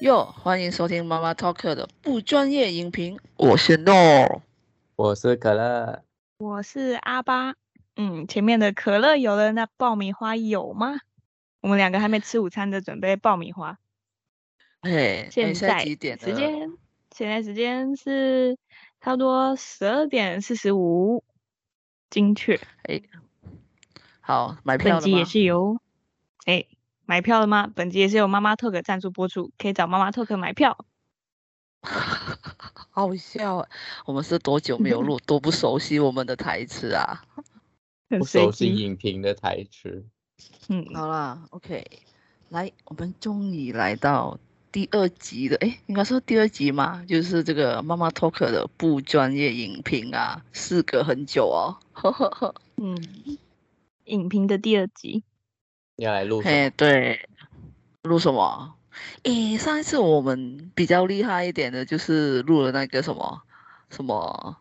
[0.00, 4.42] 哟，欢迎收听妈妈 Talk 的不专业影评，我是 No，
[4.96, 6.02] 我是可乐，
[6.36, 7.54] 我是阿巴。
[7.94, 10.96] 嗯，前面的可乐有了，那爆米花有吗？
[11.60, 13.78] 我们两个还没吃午餐的，准备爆米花。
[14.80, 16.18] 哎，现在几点？
[16.18, 16.72] 时间
[17.12, 18.58] 现在时间是
[19.00, 21.22] 差不多十二点四十五，
[22.10, 22.60] 精确。
[22.82, 23.00] 哎，
[24.20, 25.00] 好，买票了吗？
[25.00, 25.83] 本集也是由哎。
[27.06, 27.70] 买票了吗？
[27.74, 30.84] 本集也是由妈妈 Talk 赞助播出，可以找妈妈 Talk 买票。
[32.90, 33.68] 好笑啊！
[34.06, 37.22] 我们是多久没有录， 多不熟悉我们的台词啊？
[38.08, 40.06] 不熟悉影评的台词。
[40.68, 41.84] 嗯， 好啦，OK，
[42.48, 44.38] 来，我们终于来到
[44.72, 51.76] 第二集的，哎，应该说第二集嘛，就是这个妈妈 Talk 的不专业影评啊，事隔很久哦。
[51.92, 52.96] 呵呵呵，嗯，
[54.04, 55.22] 影评的第二集。
[55.96, 56.42] 要来录？
[56.44, 57.28] 哎，对，
[58.02, 58.74] 录什么？
[59.24, 63.42] 诶，上一次我们比较厉害一点的，就是录了那个什么
[63.90, 64.56] 什么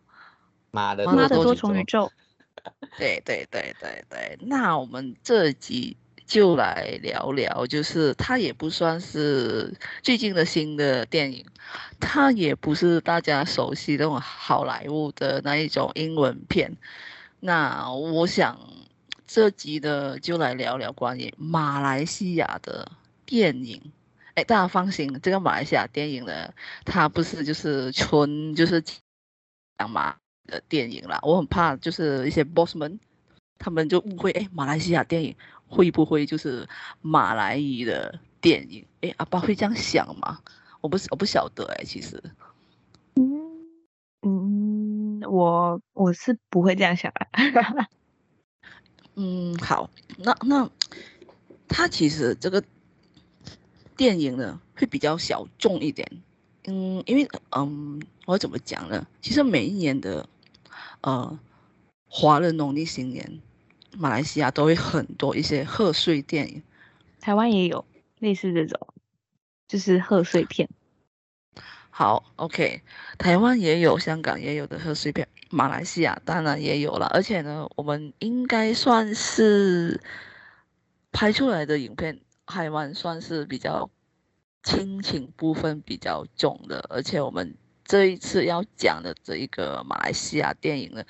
[0.71, 2.11] 妈的妈的多重宇宙。
[2.97, 11.45] 对对对对对，那我们这集就来聊聊，就是它也不算是最近的新的电影，
[11.99, 16.77] 它也不是大家熟悉那种好莱坞的那一种英文片。
[17.39, 18.57] 那我想。
[19.25, 22.91] 这集的就来聊聊关于马来西亚的
[23.25, 23.81] 电影。
[24.35, 26.53] 哎，大家放心，这个马来西亚电影呢，
[26.85, 28.83] 它不是就是纯就是
[29.77, 30.15] 讲马
[30.47, 31.19] 的电影啦。
[31.21, 32.99] 我很怕就是一些 boss 们，
[33.59, 35.35] 他们就误会，哎，马来西亚电影
[35.67, 36.67] 会不会就是
[37.01, 38.85] 马来语的电影？
[39.01, 40.39] 哎，阿爸会这样想吗？
[40.81, 42.21] 我不是我不晓得哎，其实，
[43.15, 43.61] 嗯
[44.21, 47.27] 嗯，我我是不会这样想的。
[49.15, 50.69] 嗯，好，那那
[51.67, 52.63] 他其实这个
[53.95, 56.09] 电影呢会比较小众一点，
[56.65, 59.05] 嗯，因为嗯，我怎么讲呢？
[59.21, 60.27] 其实每一年的
[61.01, 61.39] 呃
[62.07, 63.39] 华人农历新年，
[63.97, 66.63] 马来西亚都会很多一些贺岁电影，
[67.19, 67.85] 台湾也有
[68.19, 68.87] 类似这种，
[69.67, 70.67] 就是贺岁片。
[71.91, 72.81] 好，OK，
[73.19, 75.27] 台湾也有，香港也有的贺岁片。
[75.53, 80.01] 马来西亚当然也有了，而且呢，我们应该算是
[81.11, 83.91] 拍出来的影片，还蛮算是比较
[84.63, 86.83] 亲情部分比较重的。
[86.89, 87.55] 而且我们
[87.85, 91.03] 这一次要讲的这一个马来西亚电影呢，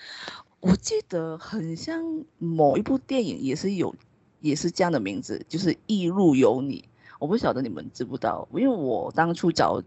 [0.59, 2.03] 我记得很像
[2.37, 3.95] 某一部电影也是有，
[4.41, 6.81] 也是这样的名字，就是《一路有你》。
[7.17, 9.81] 我不晓得你们知不知道，因为我当初找。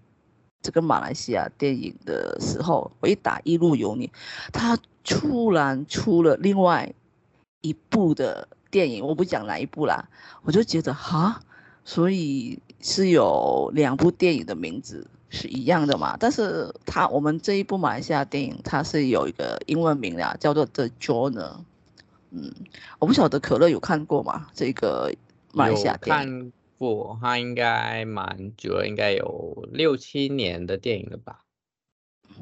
[0.66, 4.10] 这个马来西亚电影的时候，我一打一路有你，
[4.53, 6.93] 他突然出了另外
[7.60, 10.09] 一部的电影，我不讲哪一部啦，
[10.43, 11.41] 我就觉得哈，
[11.84, 16.16] 所以是有两部电影的名字是一样的嘛？
[16.19, 21.53] 但是他我们这一部马来西亚电影，它是有一个英文名的，叫做 The Journey。
[22.33, 22.53] 嗯，
[22.98, 24.48] 我不晓得可乐有看过吗？
[24.53, 25.15] 这个
[25.53, 26.53] 马来西亚电影。
[26.79, 31.45] 不，他应该蛮久了，应该有六七年的电影了吧？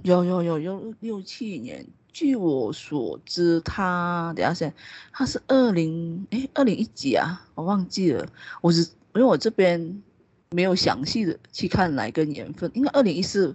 [0.03, 1.87] 有有有有六七年。
[2.13, 4.73] 据我所知，他等下先，
[5.13, 7.45] 他是二零哎二零一几啊？
[7.57, 8.29] 我忘记了。
[8.61, 8.83] 我是
[9.15, 10.03] 因为我这边
[10.51, 13.55] 没有详细的去看哪个年份，应该二零一四，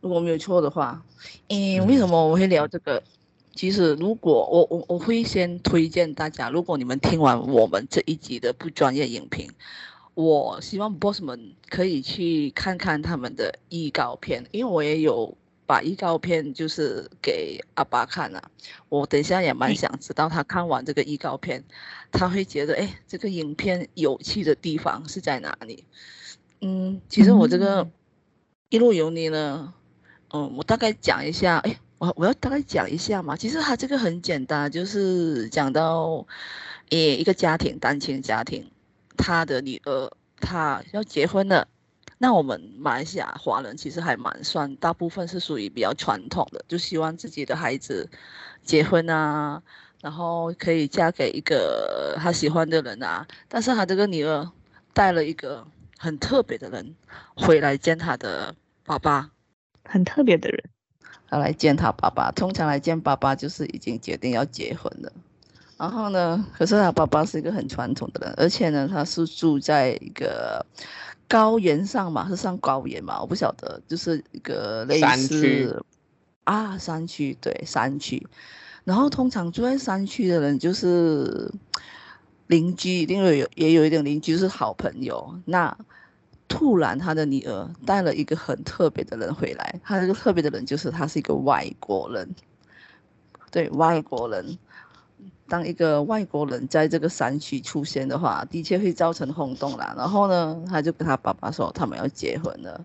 [0.00, 1.04] 如果没有错的话。
[1.48, 2.96] 诶，为什么我会聊这个？
[2.96, 3.02] 嗯、
[3.54, 9.50] 其实如果我我我会先推荐大家，如果你们听完我们这一集的不专业影评。
[10.14, 15.36] 我希望 boss 们可以去看看他们的预告片，因为我也有
[15.66, 18.50] 把预告片就是给阿爸看了。
[18.90, 21.64] 我等一下也蛮想知道他看完这个预告片，
[22.10, 25.84] 他会觉得哎，这个影片有趣的地方是在哪里？
[26.60, 27.88] 嗯，其实我这个
[28.68, 29.72] 一路有你呢，
[30.34, 33.34] 嗯，我大概讲一下，哎，我我要大概讲一下嘛。
[33.34, 36.26] 其实他这个很简单，就是讲到，
[36.90, 38.70] 诶，一个家庭，单亲家庭。
[39.16, 40.10] 他的女儿，
[40.40, 41.68] 他要结婚了。
[42.18, 48.08] 那我们马来西亚华人其实还蛮算，大部分是属于比较传统的，就希望自己的孩子
[48.62, 49.60] 结婚啊，
[50.00, 53.26] 然后可以嫁给一个他喜欢的人啊。
[53.48, 54.48] 但是他这个女儿
[54.92, 55.66] 带了一个
[55.98, 56.94] 很特别的人
[57.34, 58.54] 回来见他的
[58.84, 59.30] 爸爸，
[59.84, 60.62] 很特别的人，
[61.28, 62.30] 他来见他爸爸。
[62.30, 65.12] 通常来见爸爸就是已经决定要结婚了。
[65.82, 70.64] 然后呢，可是他爸爸是一个很传统的人，而且呢，他是住在一个
[71.26, 75.84] 高原上嘛，是上高原嘛，我不晓得，就是一个类似
[76.44, 78.24] 啊，山区对山区。
[78.84, 81.52] 然后通常住在山区的人，就是
[82.46, 85.36] 邻居一定会有，也有一点邻居是好朋友。
[85.46, 85.76] 那
[86.46, 92.32] 突然他的女儿带了一个很特别的人回来，他这个特别的人就是他是一个外国人，
[93.50, 94.56] 对，外国人。
[95.52, 99.94] 当一个外国人在这个山区出现的话，的确会造成轰动啦。
[99.98, 102.82] 然后呢，他就跟他爸爸说他们要结婚了。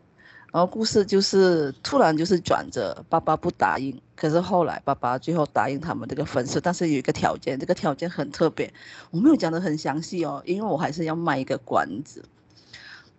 [0.51, 8.73] 然后故事就是突然就是转折，爸爸不答应，可是后来爸爸最后答应他们这个分手，但是有一个条件，这个条件很特别，
[9.11, 12.21] 我没有讲得很详细哦，因为我还是要卖一个关子。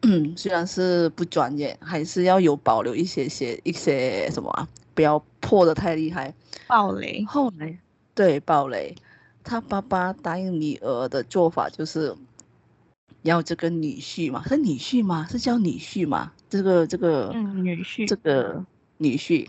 [0.02, 6.34] 嗯，虽然是不专业，还是要有保留一些些一些什么啊，不要破得太厉害。
[6.66, 7.24] 暴雷。
[7.26, 7.78] 后来，
[8.14, 8.94] 对，暴雷。
[9.48, 12.14] 他爸爸答应女儿的做法就是，
[13.22, 15.26] 要这个女婿嘛，是女婿吗？
[15.30, 16.30] 是叫女婿吗？
[16.50, 18.62] 这个这个，嗯，女婿，这个
[18.98, 19.48] 女婿，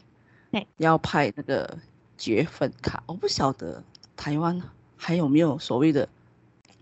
[0.51, 1.77] 对，要拍那个
[2.15, 3.03] 结婚卡。
[3.07, 3.83] 我不晓得
[4.15, 4.61] 台湾
[4.95, 6.07] 还有没有所谓的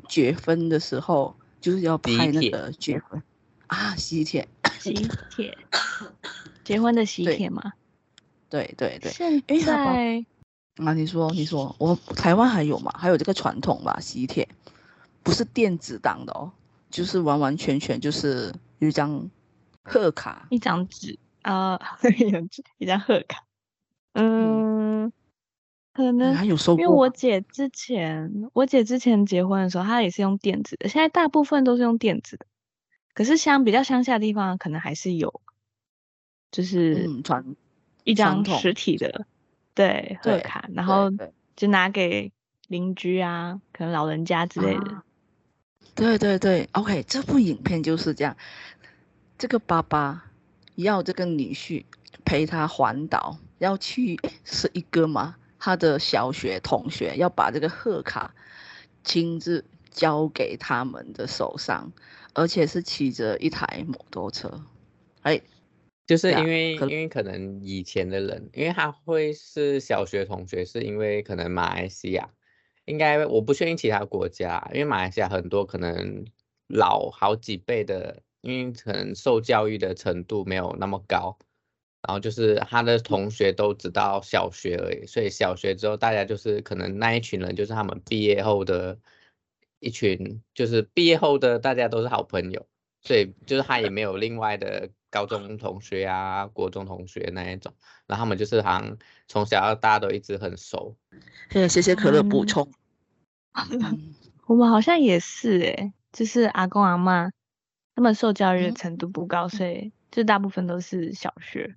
[0.07, 3.19] 结婚的时候，就是要拍那个结婚
[3.65, 4.47] 啊，喜帖，
[4.79, 4.93] 喜
[5.31, 5.57] 帖，
[6.63, 7.73] 结婚的喜帖吗？
[8.47, 10.23] 对对对，现在。
[10.77, 12.93] 啊，你说，你说，我台湾还有吗？
[12.97, 13.99] 还有这个传统吧？
[13.99, 14.47] 喜帖
[15.23, 16.51] 不是电子档的哦，
[16.89, 19.29] 就是完完全全就是一张
[19.83, 21.79] 贺卡，一张纸啊，
[22.77, 23.43] 一张贺卡。
[24.13, 25.13] 嗯，嗯
[25.93, 30.87] 可能还有收，因为我姐之前，我姐之前结婚的时候，她也是用电子的。
[30.87, 32.45] 现在大部分都是用电子的，
[33.15, 35.41] 可是乡比较乡下的地方，可能还是有，
[36.51, 37.55] 就是传
[38.03, 39.25] 一张实体的。
[39.77, 41.11] 对贺卡，然后
[41.55, 42.31] 就拿给
[42.67, 44.91] 邻居啊，可能老人家之类的。
[44.91, 45.03] 啊、
[45.93, 48.35] 对对对，OK，这部影片就是这样。
[49.37, 50.31] 这个爸爸
[50.73, 51.85] 要这个女婿
[52.25, 58.33] 陪他环岛，要去是一个嘛，他的小学同学要把这个贺卡
[59.03, 61.91] 亲自交给他们的手上，
[62.33, 64.59] 而且是骑着一台摩托车，
[65.21, 65.39] 哎。
[66.07, 72.29] 就是因为因为可能以前的人，因为他会是小学同学，是因为可能马来西亚，
[72.85, 76.23] 应该我不确定其他国家，因为马来西亚很多可能
[76.67, 81.37] 老好几辈的，因为可能受教育的程度没有那么高，
[82.07, 88.97] 然后就是他的同学都只到小学而已，所以小学之后大家就是可能那一群人就是他们毕业后的
[89.81, 92.65] 一群，就是毕业后的大家都是好朋友，
[93.01, 94.89] 所以就是他也没有另外的。
[95.09, 97.73] 高中同学啊，国中同学那一种，
[98.05, 100.95] 然后他们就是好像从小到大都一直很熟。
[101.49, 102.69] 谢谢谢谢可乐补充。
[104.45, 107.31] 我们好像也是诶，就是阿公阿妈，
[107.95, 111.75] 他们受教育的程度不高，所以就大部分都是小学。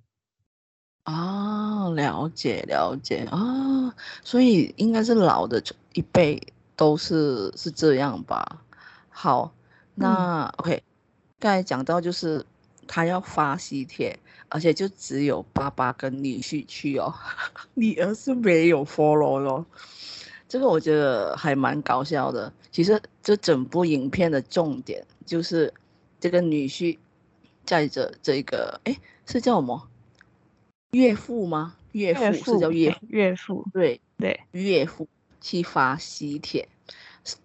[1.03, 5.63] 啊，了解了解啊，所以应该是老的
[5.93, 8.61] 一辈都是是这样吧？
[9.09, 9.53] 好，
[9.95, 10.83] 那、嗯、OK，
[11.39, 12.45] 刚才讲到就是。
[12.87, 14.17] 他要发喜帖，
[14.49, 17.13] 而且就只有爸爸跟女婿去哦，
[17.75, 19.65] 女儿是没有 follow 咯。
[20.47, 22.51] 这个我觉得还蛮搞笑的。
[22.71, 25.73] 其实这整部影片的重点就是
[26.19, 26.97] 这个女婿
[27.65, 29.87] 载着这个，哎，是叫什么？
[30.91, 31.75] 岳父吗？
[31.93, 35.07] 岳父，是叫岳父，岳父，对对，岳父
[35.39, 36.67] 去发喜帖。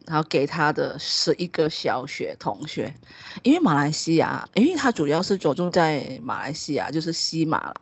[0.06, 2.94] 然后给他的十一个小学同学，
[3.42, 7.74] 因为马来西亚，因为他主要是着重在马来西亚，就是西马，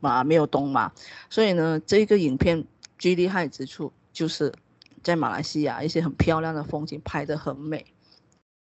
[0.00, 0.92] 马没有东马，
[1.30, 2.64] 所以呢，这个影片
[2.98, 4.52] 最厉害之处就是
[5.02, 7.86] 在马来西亚一些很漂亮的风景拍得很美，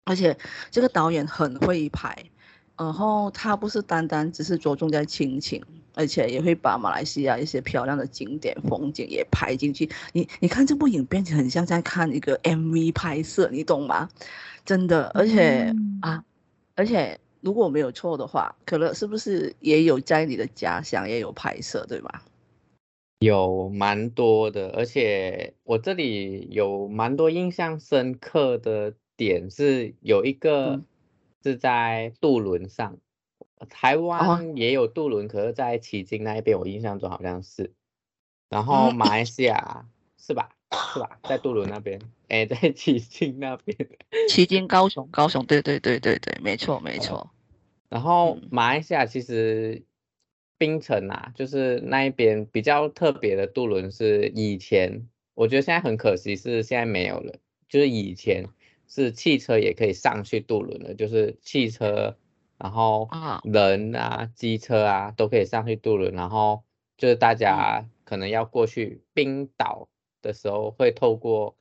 [0.04, 0.38] 而且
[0.70, 2.30] 这个导演很会拍。
[2.76, 9.88] 然后他不是单单只是着重在亲情，而且也会把马来西亚一些漂亮的景点风景也拍进去。
[10.12, 14.08] 你你看这部影片，很像在看一个 MV 拍摄，你懂吗？
[14.64, 16.24] 真的，而且、嗯、啊，
[16.74, 22.22] 而且如果我没有错的话，可乐是不是也有在你的家乡也有拍摄，对吧？
[23.20, 30.84] 有蛮多的，而且我这里有蛮多印象深刻的点是有一个、嗯。
[31.46, 32.96] 是在渡轮上，
[33.68, 37.72] 台湾也有渡轮，可是在旗津那一边，我印象中好像是。
[38.48, 39.86] 然后马来西亚
[40.18, 40.50] 是吧？
[40.92, 41.18] 是吧？
[41.22, 43.76] 在渡轮那边，哎，在旗津那边。
[44.28, 47.30] 旗津、高雄、高雄，对对对对对，没错没错。
[47.88, 49.82] 然后马来西亚其实
[50.58, 57.34] 槟城啊，就是那一边比较特别的渡轮是以前，我觉得现在很可惜是现在没有了，
[57.68, 58.48] 就是以前。
[58.86, 62.16] 是汽车也可以上去渡轮的，就是汽车，
[62.58, 63.08] 然后
[63.42, 66.64] 人啊、机车啊都可以上去渡轮，然后
[66.96, 69.88] 就是大家可能要过去冰岛
[70.22, 71.56] 的时候，会透过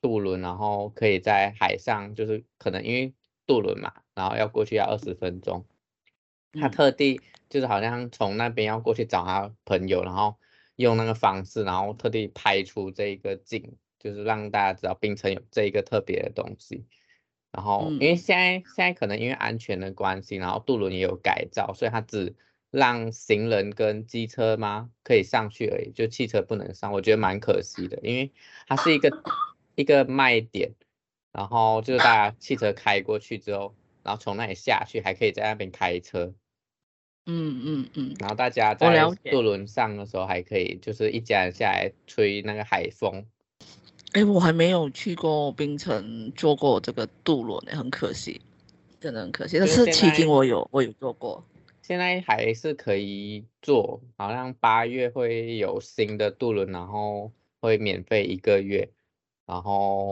[0.00, 3.14] 渡轮，然后可以在海上，就是可能因为
[3.46, 5.64] 渡轮嘛，然后要过去要二十分钟。
[6.52, 10.36] 他特地就是好像从那边要过去找他朋友，然后
[10.76, 16.86] 用那个方式，然后特地拍出这个景，就是让大家知道冰城有这一个特别的东西。
[17.52, 22.34] 然后因为现在现在可能因为安全的关系，然后渡轮也有改造，所以它只
[22.70, 26.92] 让行人跟机车吗可以上去而已，就汽车不能上。
[26.92, 28.32] 我觉得蛮可惜的，因为
[28.66, 29.22] 它是一个
[29.74, 30.72] 一个卖点，
[31.32, 33.74] 然后就是大家汽车开过去之后。
[34.04, 36.32] 然后从那里下去，还可以在那边开车，
[37.26, 38.16] 嗯嗯嗯。
[38.18, 43.26] 然后大家在渡轮上的时候，还可以就是一家人下来吹那个海风。
[44.12, 48.40] 哎，我还没有去过冰城坐过这个渡轮，很可惜，
[48.98, 49.58] 真的很可惜。
[49.58, 51.44] 但是迄今我有我有坐过，
[51.82, 58.90] 现在还是可以坐，好像八月会有新的渡轮，然后会免费一个月。
[59.46, 60.10] 然后，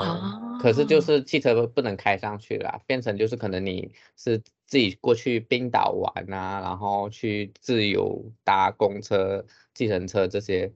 [0.63, 10.73] 可是就是汽车不能开上去了，变成就是可能你是自己过去冰岛玩啊，然后去自由搭公车、计程车这些，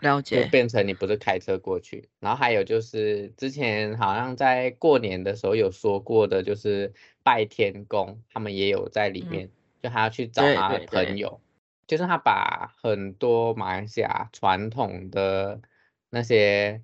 [0.00, 2.08] 了解，就变成你不是开车过去。
[2.20, 9.50] 然后还有就是之前好像在过年的时候有说过的，就是拜天公，他们也有在里面，嗯、
[9.82, 11.40] 就他要去找他的朋友，
[11.86, 15.60] 就是他把很多马来西亚传统的。
[16.08, 16.82] 那些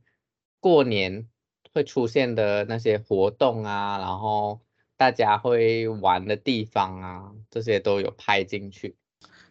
[0.58, 1.28] 过年
[1.72, 4.60] 会出现的那些活动啊，然后
[4.96, 8.96] 大家会玩的地方啊，这些都有拍进去。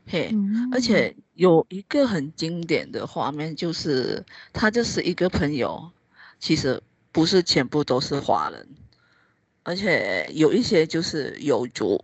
[0.08, 0.34] 嘿，
[0.72, 5.92] 而且有一个很经典的画面，就是他就是一个朋友，
[6.40, 6.82] 其实
[7.12, 8.68] 不是全部都是华人，
[9.64, 12.04] 而且有一些就是有族。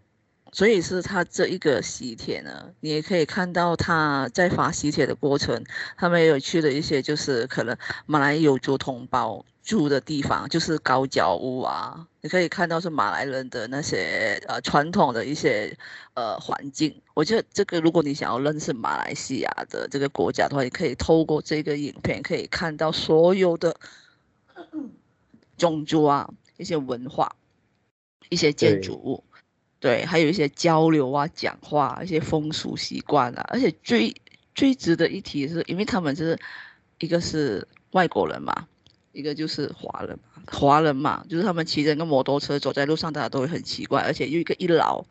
[0.54, 5.62] 所以是他这一个喜帖呢，你也可以看到他在发喜帖的过程，
[5.98, 15.74] 他们也有去的一些就是可能马来有族同胞住的地方，就是高脚屋啊，你可以看到是马来人的那些呃传统的一些
[16.14, 16.94] 呃环境。
[17.14, 23.74] 我觉得这个如果你想要认识马来西亚的这个国家的话，你可以透过这个影片可以看到所有的
[25.58, 27.34] 种族啊，一些文化，
[28.28, 29.24] 一些建筑物。
[29.80, 34.14] 对，还有一些交流啊，讲话，一些风俗习惯啊，而且最
[34.54, 36.38] 最值得一提的是，因为他们就是
[37.00, 38.68] 一个是外国人嘛，
[39.18, 45.04] 一个就是华人，华人嘛，就是他们骑着个摩托车走在路上，大家都会很奇怪，而且又一个一老，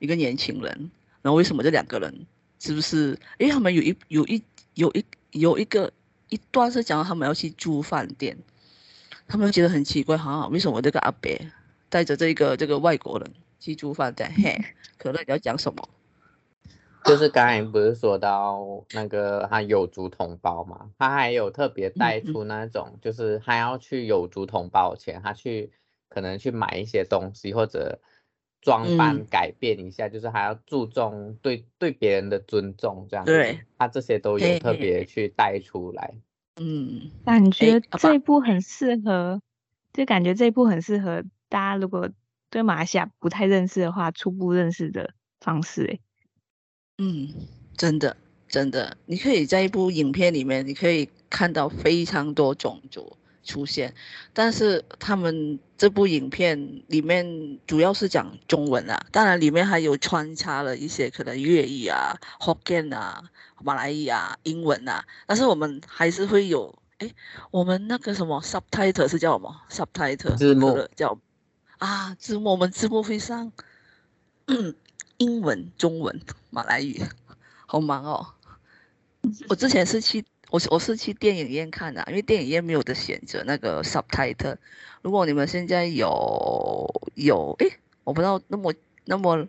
[0.00, 0.90] 一个年轻人，
[1.22, 2.26] 然后为什么这两个人
[2.58, 3.18] 是不是？
[3.38, 4.42] 因为他们有一有一
[4.74, 5.92] 有一有一个
[6.28, 8.36] 一段是讲到他们要去住饭店，
[9.28, 11.30] 他们觉得很奇怪，哈、为什么这个阿伯
[11.88, 13.30] 带着这个这个外国人？
[13.60, 14.62] 去住饭店嘿，
[14.98, 15.88] 可乐你要讲什么？
[17.04, 25.72] 就是刚才不是说到那个他有族同胞嘛，他还有特别带出那种，就是他要去有族同胞前，他去
[26.08, 28.00] 可能去买一些东西或者
[28.60, 33.32] 装扮改变一下，嗯、就是还要注重对对别人的尊重这样子。
[33.32, 36.14] 对，他这些都有特别去带出来。
[36.56, 39.40] 嗯，感觉这一部很适合，
[39.92, 42.08] 就感觉这一部很适合大家如果。
[42.50, 45.98] 对马来西亚不太认识的话，初步认识的方式，哎，
[46.98, 47.28] 嗯，
[47.76, 48.16] 真的，
[48.48, 53.92] 真的，你可以在一部影片里面，你可以看到非常多种族出现，
[54.32, 63.24] 但是他们这部影片里面主要是讲中文啊，当然里面还有穿插了一些可能粤语啊、福建啊、
[63.62, 67.10] 马来语啊、英文啊，但是我们还是会有，哎，
[67.50, 70.88] 我们那个什么 subtitle 是叫什么？subtitle 字幕。
[70.94, 71.18] 叫。
[71.78, 73.52] 啊，字幕我们字幕会上，
[75.18, 76.18] 英文、中文、
[76.54, 77.02] 马来语，
[77.66, 78.28] 好忙哦。
[79.50, 84.56] 我之前是去我我是去电影院看的，因为电影院没有的选择那个 subtitle。
[85.02, 88.72] 如果你们现在有有诶，我不知道那么
[89.04, 89.48] 那么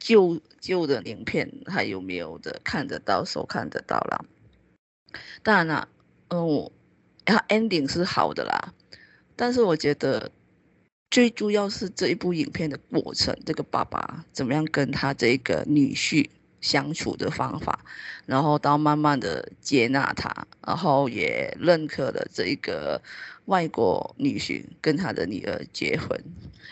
[0.00, 4.24] 旧旧的影片还有没有的看得到，收看得到啦。
[5.44, 5.88] 当然啦，
[6.30, 6.68] 嗯，
[7.24, 8.74] 然后 ending 是好的啦，
[9.36, 10.32] 但是我觉得。
[11.12, 16.30] 最主要是这一部影片的过程，这个爸爸怎么样跟他这个女婿
[16.60, 17.84] 相处的方法，
[18.26, 23.00] 然后到慢慢的接纳他，然后也认可了这一个
[23.46, 26.22] 外国女婿跟他的女儿结婚。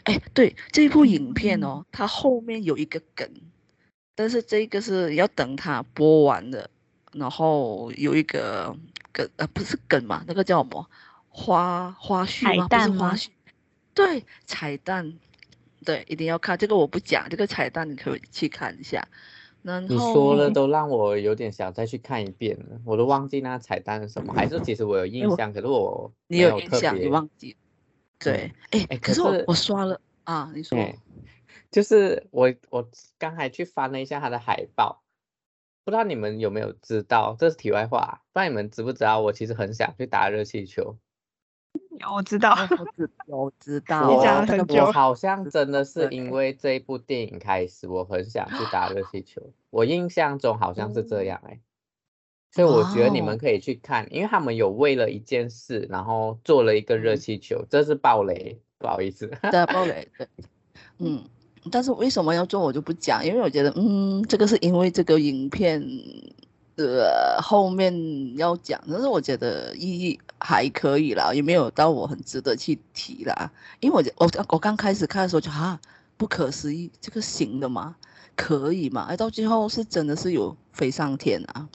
[0.05, 3.29] 哎，对，这一部影片哦，它后面有一个梗，
[4.15, 6.71] 但是这个是要等它播完的，
[7.13, 8.77] 然后有一个
[9.13, 10.89] 梗，呃，不是梗嘛，那个叫什么
[11.29, 12.69] 花花絮吗？
[12.69, 13.29] 不是花絮。
[13.93, 15.15] 对彩蛋，
[15.85, 19.07] 对，一定要看这个，我不讲这个彩蛋，你可以去看一下。
[19.69, 27.57] 然后你说了都让我有点想再去看一遍了，我都忘记那彩蛋是什么，还是其实我有印象，可是我你有印象，你忘记？
[28.19, 30.79] 对，哎、嗯，可是我我刷了啊，你说，
[31.71, 35.03] 就是我我刚才去翻了一下他的海报，
[35.85, 37.37] 不知道你们有没有知道？
[37.39, 39.21] 这是题外话，不知道你们知不知道？
[39.21, 40.97] 我其实很想去打热气球。
[42.01, 42.57] 有，我知道，
[43.27, 44.11] 我知 道。
[44.11, 44.85] 你讲了很久。
[44.85, 49.43] 我好像真的是因为这一部电影开始，我很想去打热气球。
[49.71, 51.61] 我印象中好像是这样哎、欸。
[52.51, 59.31] 所以我觉得你们可以去看，因为他们有为了一件事，然后做了一个热气球，这是暴雷，不好意思。
[59.43, 60.27] 对，暴雷， 对，
[60.97, 61.23] 嗯，
[61.71, 65.79] 但是为什么要做我就不讲，因为我觉得，嗯，这个是因为这个影片
[66.79, 75.79] 的后面要讲，但是我觉得意义还可以啦，也没有到我很值得去提啦，因为我我我刚开始看的时候就啊，
[76.17, 77.97] 不可思议，这个行的吗？
[78.35, 79.05] 可以吗？
[79.11, 81.69] 哎，到最后是真的是有飞上天啊。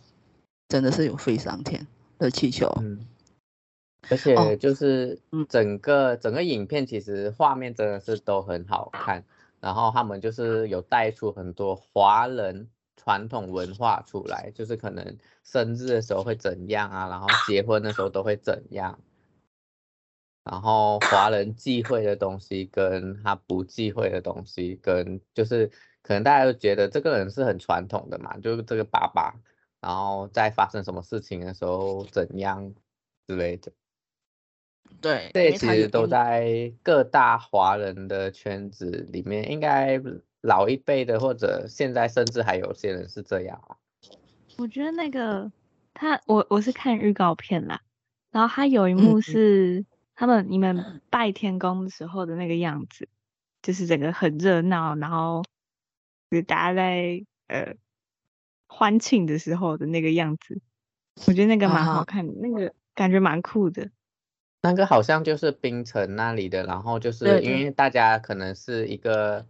[0.70, 1.86] 真的是有飞上天
[2.18, 3.06] 的气球，嗯，
[4.10, 9.24] 而且就是整个、哦、整个影片其实画面真的是都很好看，
[9.60, 19.00] 然后他们就是有带出很多华人传统文化出来，就是可能生日的时候会怎样啊，然后结婚的时候都会怎样，
[20.44, 25.68] 然后华人忌讳的东西跟他不忌讳的东西，跟就是
[26.02, 29.34] 可能大家都觉得这个人是很传统的嘛，就是这个爸爸。
[29.82, 32.74] 然后在发生什么事情的时候怎样
[33.28, 33.70] 之类的，
[35.02, 40.00] 对，这其实都在各大华人的圈子里面，应该
[40.44, 43.76] 老一辈的或者现在甚至还有些人是这样啊。
[44.58, 45.52] 我觉得那个
[45.96, 47.82] 他，我我是看预告片啦，
[48.30, 49.84] 然后他有一幕是
[50.14, 53.10] 他们你们拜天公的时候的那个样子，
[53.64, 55.44] 就是整个很热闹，然后
[56.30, 57.74] 就大家在呃。
[58.76, 60.60] 欢庆的时候的那个样子，
[61.28, 63.92] 我觉得那个蛮好看的，啊、那个感觉蛮酷的。
[64.64, 69.46] 那个好像就是冰城那里的，然后就是因为大家可能是一个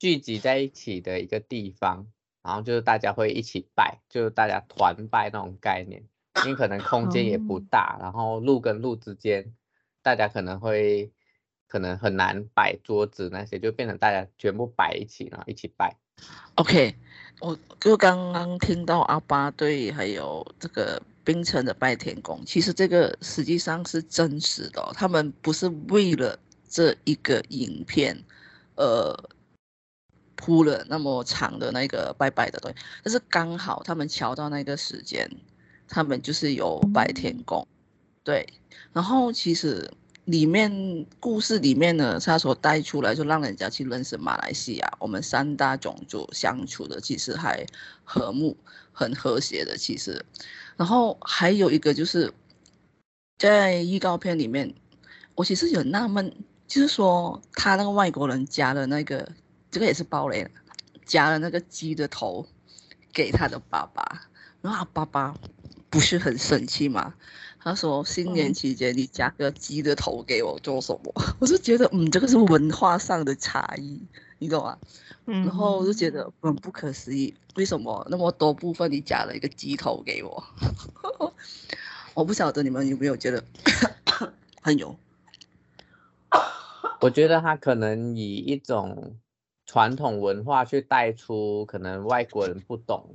[0.00, 2.08] 聚集在一起的一个地方，
[2.42, 6.02] 然后就是大家会一起拜，就是大家团拜那种概念。
[6.44, 9.54] 因为可能空间也不大，然后路跟路之间，
[10.02, 11.12] 大家可能会
[11.68, 15.96] 可能很难摆桌子那些，就变成大家全部摆一起，然后一起拜。
[16.56, 16.96] OK。
[17.40, 28.22] 我就刚刚听到阿巴对，还有这个冰城的拜天宫，其实这个实际上是真实的哦，他们不是为了这一个影片，
[28.74, 29.16] 呃，
[30.40, 35.30] 铺了那么长的那个拜拜的东西，但是刚好他们瞧到那个时间，
[35.86, 37.66] 他们就是有拜天公，
[38.24, 38.46] 对，
[38.92, 39.90] 然后其实。
[40.26, 40.70] 里面
[41.18, 47.66] 故事里面呢，他所带出来就让人家去认识马来西亚，我们三大种族相处的其实还
[48.04, 48.56] 和睦、
[48.92, 50.24] 很和谐的其实。
[50.76, 52.32] 然后还有一个就是
[53.38, 54.72] 在预告片里面，
[55.34, 56.32] 我其实有纳闷，
[56.68, 59.26] 就是说他那个外国人加了那个，
[59.70, 60.50] 这个也是爆雷了，
[61.04, 62.46] 夹了那个鸡的头
[63.12, 64.28] 给他的爸爸，
[64.60, 65.34] 然后他爸爸
[65.88, 67.14] 不是很生气嘛？
[67.62, 74.00] 他说：“新年期间你夹个鸡的头给我做什么？” 我就觉得，嗯，这个是文化上的差异，
[74.38, 74.78] 你懂吗？
[75.26, 80.42] 嗯，然后我就觉得很不可思议，为什么那么多部分你夹了一个鸡头给我？
[82.14, 83.44] 我不晓得你们有没有觉得
[84.62, 84.96] 很有？
[87.00, 89.16] 我觉得他可能以一种
[89.70, 93.14] 传统文化去带出，可能外国人不懂。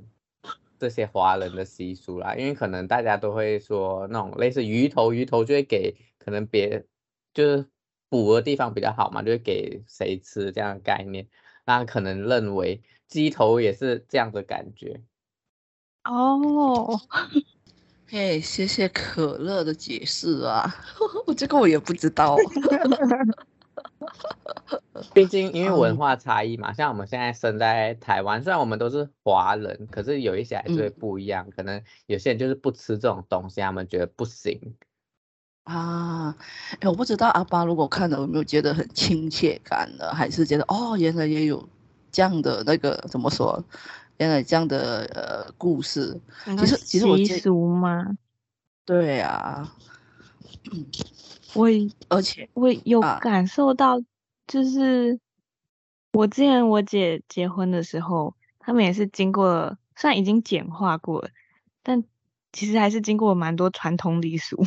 [0.78, 6.86] 这些华人的习俗啦，因为可能大家都会说那种类似鱼头，鱼头就会给可能别
[7.34, 7.66] 就是
[8.08, 11.28] 补的地方比较好嘛，就会给谁吃这样的概念。
[11.66, 15.02] 那可能认为鸡头也是这样的感觉。
[16.04, 16.98] 哦，
[18.08, 20.74] 嘿，谢谢可乐的解释啊，
[21.26, 22.34] 我这个我也不知道。
[25.12, 31.46] 毕竟因为文化差异嘛，像我们现在生在台湾，虽然我们都是华人，可是有一些还是会不一样。
[31.48, 34.74] 嗯、可能有些人就是不吃这种东西，他们觉得不行
[35.64, 36.36] 啊。
[36.80, 41.68] 哎，我不知道阿巴如果看了有没有觉得很亲切感的，还是觉得哦，原来也有
[42.10, 43.62] 这样的那个怎么说？
[44.18, 46.18] 原来这样的呃故事。
[46.58, 48.16] 其实其实我习俗吗？
[48.84, 49.72] 对啊。
[51.54, 51.68] 我
[52.08, 54.00] 而且我有感受到，
[54.46, 55.18] 就是
[56.12, 61.30] 我之前我姐结婚的时候，他们也是经过，虽然已经简化过了，
[61.82, 62.04] 但
[62.52, 64.64] 其实还是经过蛮多传统礼俗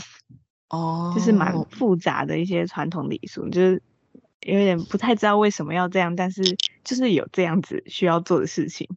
[0.70, 3.82] 哦，就是蛮复杂的一些传统礼俗，就是
[4.42, 6.42] 有点不太知道为什么要这样，但是
[6.84, 8.88] 就是有这样子需要做的事情。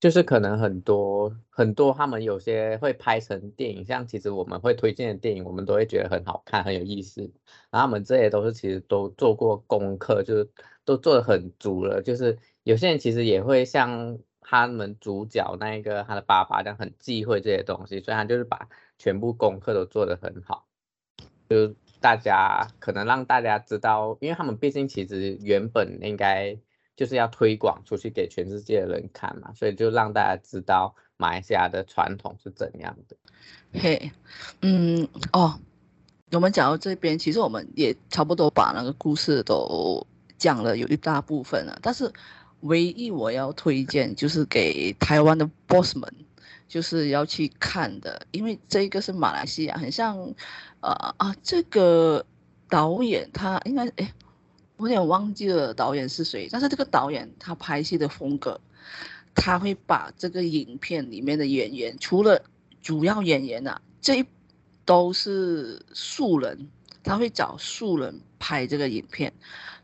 [0.00, 7.28] 就是可能很多很多他们有些会拍成电影，像其实我们会推荐的电影，我们都会觉得很好看，很有意思。
[7.70, 10.48] 然后我们这些都是其实都做过功课，就是
[10.84, 12.00] 都做的很足了。
[12.00, 20.68] 就是有些人其实也会像他们主角那一个他的爸爸这样很忌讳这些东西，所以他就是把全部功课都做得很好。
[21.48, 26.56] 就大家可能让大家知道，因为他们毕竟其实原本应该。
[26.98, 33.16] 就是要推广出去给全世界的人看嘛，所以就让大家知道马来西亚的传统是怎样的。
[33.72, 34.10] 嘿，
[34.62, 35.60] 嗯，哦，
[36.32, 40.04] 我们讲到这边，其实我们也差不多把那个故事都
[40.38, 41.78] 讲了有一大部分了。
[41.80, 42.12] 但是
[42.62, 46.12] 唯一我要推荐就是给台湾的 boss 们，
[46.66, 50.18] 就是要去看的，因为这一个是马来西亚，很像，
[50.80, 52.26] 呃啊，这个
[52.68, 54.12] 导演他应该哎。
[54.78, 58.60] 我有点忘记了导演是谁，但是这个导演他拍戏的风格，
[59.34, 62.40] 他会把这个影片里面的演员，除了
[62.80, 64.24] 主要演员啊，这一
[64.84, 66.68] 都是素人，
[67.02, 69.32] 他会找素人拍这个影片。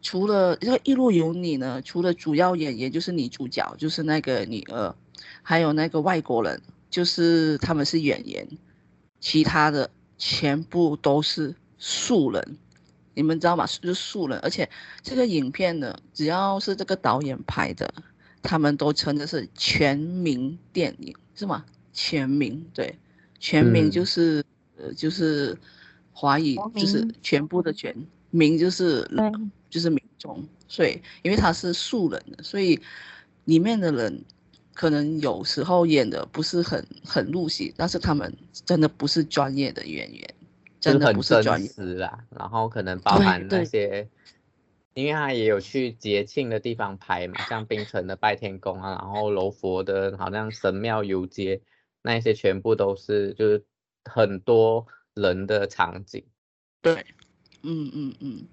[0.01, 4.95] 除了这个《一路有你》呢，除了主要演员就是女主角，就是那个女儿，
[5.43, 8.47] 还有那个外国人，就是他们是演员，
[9.19, 12.59] 其他的全部都是素人。
[13.15, 13.65] 你们知道吗？
[13.67, 14.69] 是素人，而且
[15.03, 17.93] 这个影片呢，只要是这个导演拍的，
[18.43, 21.65] 他们都称的是全民电影，是吗？
[21.93, 22.99] 全民对，
[23.39, 24.45] 全民就是、
[24.77, 25.57] 嗯、呃就是
[26.13, 27.95] 华语就是全部的全
[28.31, 29.09] 民就是
[29.71, 32.81] 就是民众，所以因为他是素人的，所以
[33.45, 34.25] 里面的人
[34.73, 40.35] 可能有时候演的不是很很入戏，但是他们真的不是专业的演员。
[40.85, 44.09] 真的不是真实啦，然后可能包含那些，
[44.93, 51.63] 因为他也有去节庆的地方拍嘛，像冰城的拜天宫啊，然后柔佛的好像神庙游街，
[52.03, 53.65] 那些全部都是就是
[54.05, 56.23] 很多人的场景。
[56.83, 57.07] 对，
[57.63, 58.45] 嗯嗯嗯，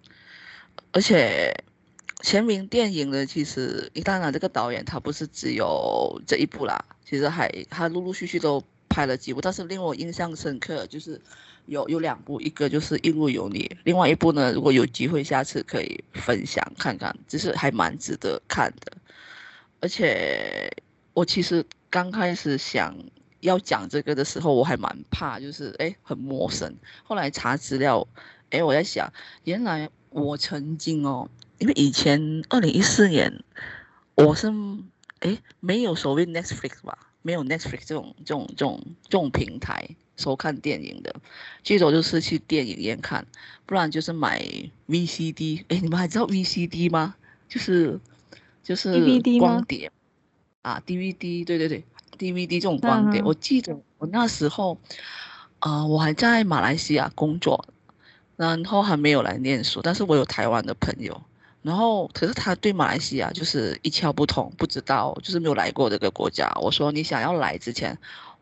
[0.94, 1.54] 而且
[2.24, 11.20] 全民电影的其实，当然这个导演他不是只有这一部啦，其实还他陆陆续续都拍了几部，但是令我印象深刻就是。
[11.68, 18.92] 有有两部，一个就是《一路有你》，另外一部呢，如果有机会，下次可以分享看看，就是还蛮值得看的。
[19.80, 20.76] 而且
[21.14, 22.98] 我其实刚开始想
[23.42, 26.76] 要讲这个的时候，我还蛮怕，就是哎很陌生。
[27.04, 28.06] 后来查资料，
[28.50, 33.44] 哎我在想，原来我曾经哦，因为以前二零一四年
[34.16, 34.52] 我是
[35.20, 39.88] 哎没有所谓 Netflix 吧，没有 Netflix 这种这种这种这种平台。
[40.18, 41.16] 收看电影的，
[41.64, 43.26] 最多就是去电影院看，
[43.66, 44.40] 不然就是买
[44.88, 45.64] VCD。
[45.70, 47.16] 哎，你们还知道 VCD 吗？
[47.50, 48.00] 就是
[48.62, 49.92] 就是光碟
[50.62, 51.44] 啊，DVD。
[51.44, 51.84] 对对对
[52.20, 53.20] ，DVD 这种光碟。
[53.22, 54.78] 嗯、我记得我那时候，
[55.58, 57.66] 啊、呃，我还在马来西亚工作，
[58.36, 61.20] 然后还没有来念书，但是我有台湾的朋友，
[61.62, 66.52] 然后可是他对马来西亚就是一窍不通，不知道，就是没有来过这个国家。
[66.62, 67.98] 我说你想要来之前。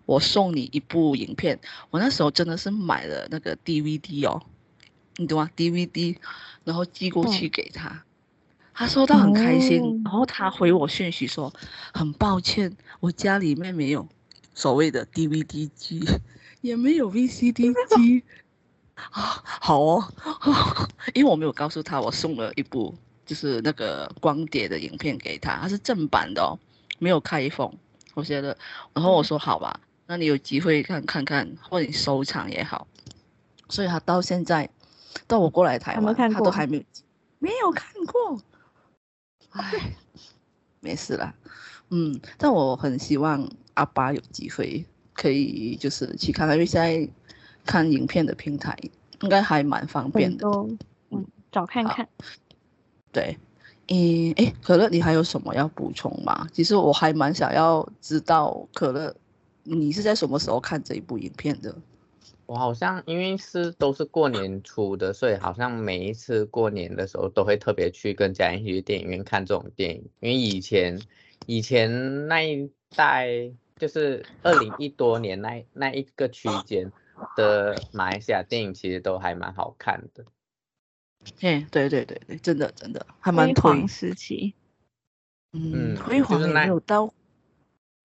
[0.06, 1.60] 我送你一部影片，
[1.92, 4.42] 我那时候真的是买了那个 DVD 哦，
[5.18, 6.18] 你懂吗？DVD，
[6.64, 8.02] 然后寄过去给他，嗯、
[8.74, 11.54] 他收到很开心，嗯、然后他回我讯息说，
[11.94, 14.08] 很抱歉，我家里面没有
[14.56, 16.04] 所谓的 DVD 机，
[16.62, 18.24] 也没有 VCD 机，
[19.12, 20.14] 啊，好哦，
[21.14, 22.96] 因为我没有告诉他我送了一部
[23.30, 26.58] 就是那个光碟的影片给他，他是正版的哦，
[26.98, 27.72] 没有开封，
[28.16, 28.58] 我觉得，
[28.92, 29.80] 然后我说好吧。
[30.08, 32.88] 那你有机会看看看，或者你收藏也好。
[33.70, 34.68] 所以他到现在，
[35.28, 36.84] 到我过来台湾，他都还没有，
[37.38, 38.42] 没有看过。
[39.52, 39.96] 唉，
[40.80, 41.32] 没事啦。
[41.90, 47.08] 嗯，但我很希望阿巴有机会可以就是去看看，因为现在
[47.64, 48.76] 看影片的平台
[49.22, 50.48] 应该还蛮方便的。
[51.12, 52.10] 嗯，找看看。
[53.12, 53.38] 对，
[53.88, 56.48] 嗯，哎，可乐，你还有什么要补充吗？
[56.54, 59.16] 其实我还蛮想要知道可乐。
[59.64, 61.76] 你是在什么时候看这一部影片的？
[62.48, 70.04] 我好像因为是都是过年出的，所以好像每一次过年的时候都会特别去跟家人一起去电影院看这种电影。
[70.20, 71.00] 因为以前
[71.46, 76.92] 以前那一代就是二零一多年那那一个区间
[77.36, 80.26] 的马来西亚电影，其实都还蛮好看的。
[81.42, 84.54] 嗯，对对对对，真的真的还蛮辉煌时期。
[85.54, 87.12] 嗯，辉煌没有到。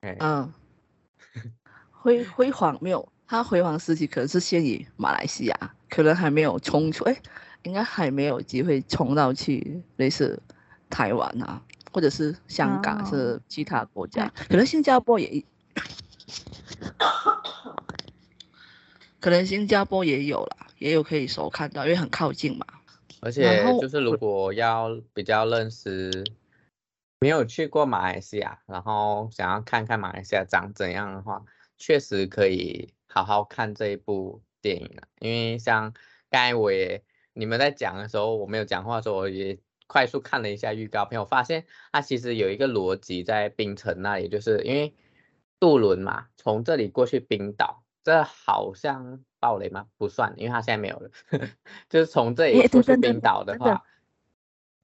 [0.00, 0.52] 嗯。
[1.90, 7.16] 辉辉煌没有，他辉煌时期可能是限于马来西亚，可能还没有冲出，哎，
[7.62, 10.38] 应该还没有机会冲到去类似
[10.90, 15.42] 台湾啊，或者是香港，哦、是其他国家，可能新加坡也，
[19.18, 22.66] 可能新加坡也有啦，也有可以收看到，因为很靠近嘛。
[23.24, 26.24] 而且就是如果要比较认识
[27.20, 31.42] 没有去过马来西亚，然后想要看看马来西亚长怎样的话，
[31.78, 35.08] 确实可以好好看这一部电影了。
[35.20, 35.94] 因为像
[36.28, 44.94] 刚才我也你们在讲的时候，我没有讲话的时候，我也快速看了一下预告片，我发现它其实有一个逻辑在冰城那里，就是因为
[45.58, 49.24] 渡轮嘛，从这里过去冰岛，这好像。
[49.44, 49.86] 暴雷吗？
[49.98, 51.10] 不算，因为他现在没有了。
[51.90, 53.84] 就是从这里过去冰岛的话，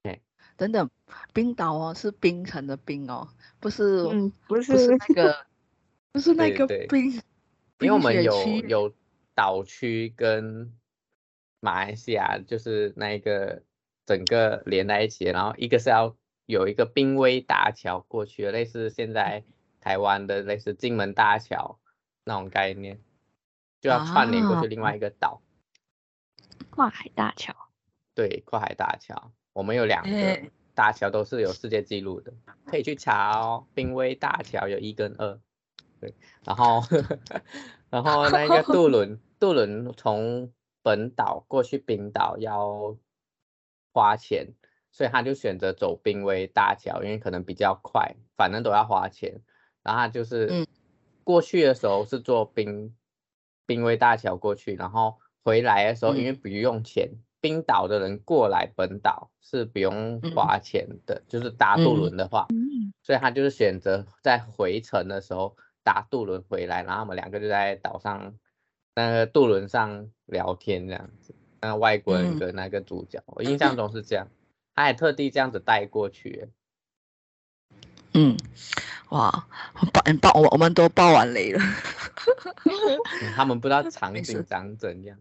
[0.03, 0.21] 哎，
[0.55, 0.87] 等等，
[1.33, 3.27] 冰岛哦，是冰城的冰哦，
[3.59, 5.47] 不是，嗯，不是，不是那个，
[6.11, 7.11] 不是那个冰。
[7.79, 8.93] 因为我们有有
[9.33, 10.71] 岛区跟
[11.59, 13.63] 马来西亚，就是那一个
[14.05, 19.43] 整个连在一起，然后一个是要有一个濒危大桥过去，类似现在
[19.79, 21.79] 台湾的类似金门大桥
[22.23, 23.01] 那种概念。
[23.81, 27.53] 就要串联过去另外一个岛，啊，跨海大桥。
[28.13, 30.41] 对，跨海大桥，我们有两个
[30.75, 32.31] 大桥都是有世界纪录的，
[32.65, 33.65] 可以去查哦。
[33.73, 35.39] 濒危大桥有一跟二，
[35.99, 36.13] 对，
[36.43, 36.83] 然后
[37.89, 42.95] 然后那个渡轮， 渡轮从本岛过去冰岛要
[43.91, 44.53] 花钱，
[44.91, 49.41] 所以他就选择走濒危大桥，因为可能比较快，反正都要花钱。
[49.81, 50.67] 然后他就是
[51.23, 52.95] 过去的时候是坐冰。
[53.71, 68.35] 濒危大桥过去，然后回来的时候，因为不用钱，嗯、冰岛的人过来本岛是不用花钱的，嗯、就是搭渡轮的话，嗯、所以他就是选择在回程的时候搭渡轮回来，然后我们两个就在岛上
[68.93, 71.33] 那个渡轮上聊天这样子。
[71.61, 74.27] 那个外国人跟那个主角，嗯、我印象中是这样，
[74.75, 76.49] 他还特地这样子带过去。
[78.13, 78.35] 嗯，
[79.11, 79.29] 哇，
[79.93, 81.61] 爆爆我我们都爆完雷了。
[83.35, 85.17] 他们不知道 场景长怎样。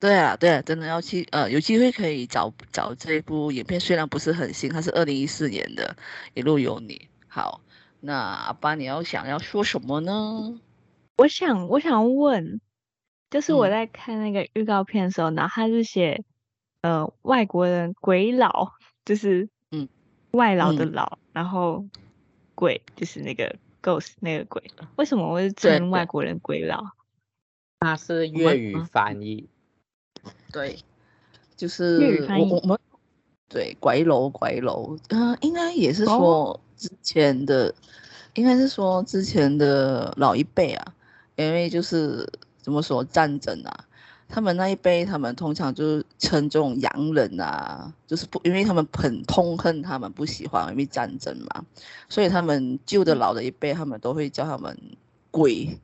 [0.00, 5.94] 对啊，对啊，真的要去呃，有机会可以找找这一部影片，虽然不是很新，它是二零一四年的
[6.34, 6.94] 《一路有你》。
[7.28, 7.60] 好，
[8.00, 10.58] 那阿爸你要想要说什么呢？
[11.18, 12.60] 我想我想问，
[13.30, 16.24] 就是我在看那个预告片的时候，然后他是写
[16.80, 18.72] 呃外国人鬼佬，
[19.04, 19.86] 就是嗯
[20.30, 21.84] 外劳的老，嗯、然后
[22.60, 23.56] 鬼就是那个。
[23.82, 24.62] Ghost 那个鬼，
[24.96, 26.84] 为什么我会称外国人鬼佬？
[27.78, 29.48] 他是粤语翻译，
[30.52, 30.78] 对，
[31.56, 32.52] 就是粤语翻译。
[32.52, 32.78] 我们
[33.48, 37.74] 对鬼佬鬼佬，嗯、呃，应该也是说之前的，哦、
[38.34, 40.94] 应该是说之前的老一辈啊，
[41.36, 43.88] 因为就是怎么说战争啊。
[44.32, 51.64] 他们那一辈，他们通常就是称这种洋人啊，就是不，因为他们很痛恨他们，不喜欢因为战争嘛，
[52.08, 54.78] 所以他们旧的老的一辈，他们都会叫他们
[55.32, 55.76] 鬼，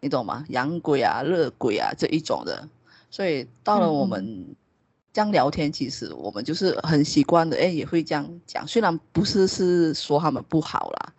[0.00, 0.44] 你懂吗？
[0.50, 2.68] 洋鬼啊、热鬼啊这一种的。
[3.10, 4.54] 所以到了我们
[5.14, 8.68] 这样聊天，其实我们就是很习惯的，哎，也会这样讲。
[8.68, 11.14] 虽然不是是说他们不好啦，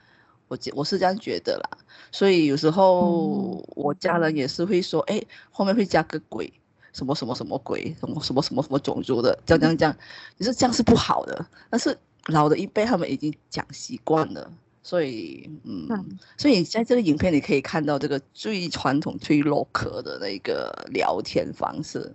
[0.50, 1.78] 我我是这样觉得啦。
[2.12, 6.52] 所以有时候我家人也是会说，哎，后面会加个鬼。
[6.92, 9.96] 什么什么什么鬼，什么什么什么什么种族的，这样这样这样，
[10.40, 11.46] 其实这样是不好的。
[11.70, 22.12] 但是老的一辈他们已经讲习惯了，所以嗯，嗯所以在这个影片你可以看到这个最传统、最 local 的那个聊天方式。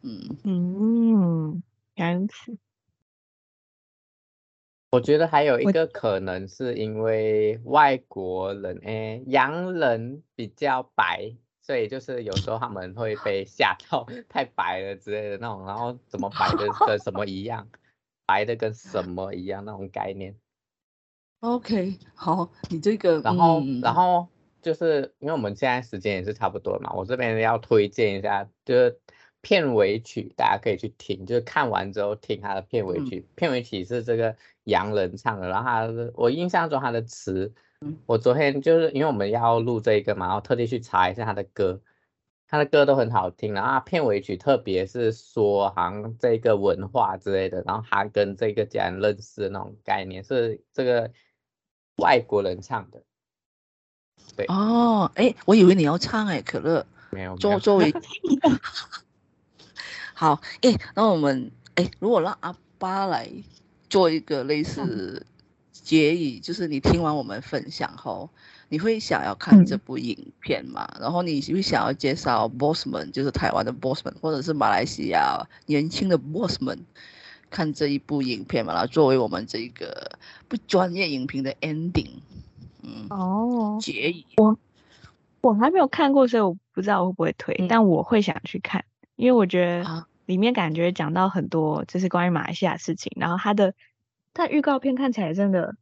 [0.00, 1.62] 嗯嗯，
[1.94, 2.34] 这样子。
[4.92, 11.34] 我觉得还有一个可能是因为外国人，哎，洋人比较白。
[11.64, 17.68] 所以就是有时候他们会 被吓到太白了之类的那种，然后怎么白的跟什么一样，
[18.26, 20.36] 白的跟什么一样那种概念。
[21.38, 24.26] OK，好，你这个，然后、嗯、然后
[24.60, 29.00] 就是因为我们现在时间也是差不多嘛，我这边要推荐一下，就是
[29.42, 33.26] 片尾曲，大家可以去听，就是看完之后听他的片尾曲。
[33.28, 37.52] 嗯、片尾曲是这个洋人唱的，然后他的我印象中他的词。
[38.06, 41.80] 我昨天就是因为我们要录这个嘛，然后特地去查一下他的歌，
[42.46, 51.10] 他的歌都很好听，然后片尾曲特别是说好像这个文化之类的，然后他跟这个家人认识的那种概念是这个
[51.96, 53.02] 外国人唱的。
[54.36, 57.92] 对哦，哎，我以为你要唱哎，可乐没有，作作为
[60.14, 63.28] 好哎，那我们哎，如果让阿巴来
[63.88, 65.26] 做一个类似。
[65.72, 68.30] 结语就是你听完我们分享后，
[68.68, 70.88] 你会想要看这部影片吗？
[70.94, 76.78] 嗯、然后你会想要介绍 Bossman，，就是台湾的 Bossman，，或者是马来西亚年轻的 Bossman，
[77.50, 80.12] 看这一部影片嘛，然后作为我们这个
[80.46, 82.10] 不专业影评的 ending，
[82.82, 84.24] 嗯，哦，结语。
[84.36, 84.56] 我
[85.40, 88.84] 我还没有看过，所以我不知道我会不会推，嗯、但我会想去看，
[89.16, 93.74] 因为我觉得里面感觉讲到很多就是关于马来西亚的事情，然后它的
[94.34, 95.76] 它预告片看起来真的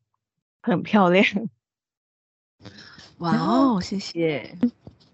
[0.62, 1.24] 很漂亮。
[3.18, 4.56] 哇哦，谢谢。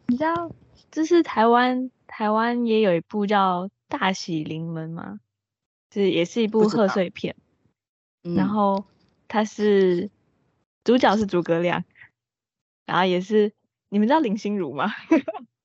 [0.07, 0.51] 你知道，
[0.91, 5.21] 就是台湾台湾也有一部叫《大喜临门》吗？
[5.93, 7.37] 是也是一部贺岁片，
[8.23, 8.85] 嗯、然后
[9.29, 10.11] 它是
[10.85, 11.85] 主角是诸葛亮，
[12.85, 13.53] 然后也是
[13.89, 14.93] 你们知道林心如吗？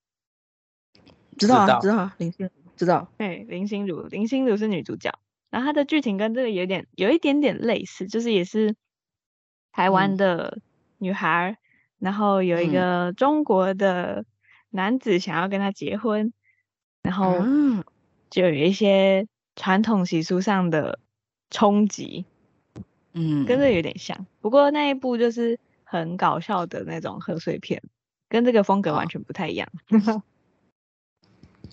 [1.42, 3.08] 知道啊，知道啊，林心如知道。
[3.18, 5.12] 对，林心如，林心如是女主角，
[5.50, 8.76] 然后她的剧情跟这个有点有一点点类似，就是也是
[9.72, 10.60] 台湾的
[10.98, 11.58] 女孩，嗯、
[12.00, 14.26] 然后有一个中国的
[14.70, 16.34] 男子想要跟她结婚，嗯、
[17.04, 17.36] 然后
[18.30, 19.28] 就有一些。
[19.54, 20.98] 传统习俗上的
[21.50, 22.26] 冲击，
[23.12, 27.84] 嗯，跟这有点像，不过那一部就是很搞笑的那种贺岁片，
[28.30, 29.68] 跟这个风格完全不太一样。
[30.08, 30.24] 哦、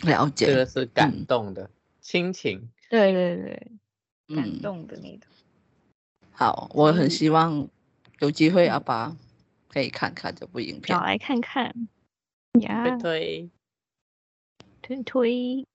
[0.03, 5.29] 了解，这个是感动的、嗯、亲情，对对对，感动的那种。
[6.33, 7.69] 好，我很希望
[8.21, 9.17] 有机会阿爸
[9.69, 11.89] 可以看看这部影片，找来看看。
[12.61, 13.51] 呀，推
[14.81, 15.67] 推推。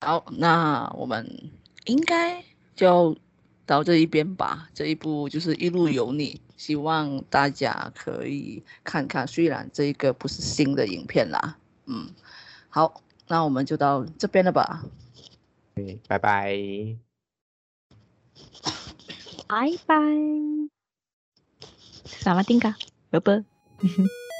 [0.00, 1.50] 好，那我们
[1.86, 3.16] 应该就
[3.64, 4.68] 到这一边吧。
[4.74, 9.26] 这一部就是《一路有你》，希望大家可以看看。
[9.26, 11.56] 虽然这一个不是新的影片啦，
[11.86, 12.10] 嗯，
[12.68, 13.00] 好，
[13.32, 14.84] 那我们就到这边了吧。
[15.74, 16.54] 对，拜拜，
[19.48, 19.96] 拜拜，
[22.04, 22.76] 萨瓦丁卡，
[23.08, 23.42] 拜拜。